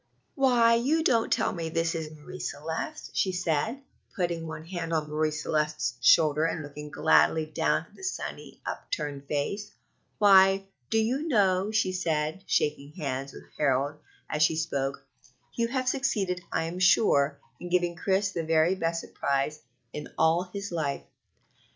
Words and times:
"Why, 0.33 0.73
you 0.73 1.03
don't 1.03 1.31
tell 1.31 1.53
me 1.53 1.69
this 1.69 1.93
is 1.93 2.09
Marie 2.09 2.39
Celeste?" 2.39 3.11
she 3.13 3.31
said, 3.31 3.83
putting 4.15 4.47
one 4.47 4.65
hand 4.65 4.91
on 4.93 5.07
Marie 5.07 5.29
Celeste's 5.29 5.99
shoulder 6.01 6.45
and 6.45 6.63
looking 6.63 6.89
gladly 6.89 7.45
down 7.45 7.83
at 7.87 7.95
the 7.95 8.01
sunny, 8.03 8.63
upturned 8.65 9.27
face. 9.27 9.71
"Why, 10.17 10.65
do 10.89 10.97
you 10.97 11.27
know," 11.27 11.69
she 11.69 11.91
said, 11.91 12.43
shaking 12.47 12.93
hands 12.93 13.31
with 13.33 13.43
Harold 13.59 13.99
as 14.27 14.41
she 14.41 14.55
spoke, 14.55 15.05
"you 15.53 15.67
have 15.67 15.87
succeeded, 15.87 16.41
I 16.51 16.63
am 16.63 16.79
sure, 16.79 17.39
in 17.59 17.69
giving 17.69 17.95
Chris 17.95 18.31
the 18.31 18.43
very 18.43 18.73
best 18.73 19.01
surprise 19.01 19.59
in 19.93 20.09
all 20.17 20.49
his 20.51 20.71
life." 20.71 21.03